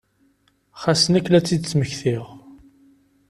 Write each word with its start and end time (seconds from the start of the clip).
Xas 0.81 1.03
nekk 1.13 1.27
la 1.29 1.39
tt-id-tmektiɣ. 1.41 2.25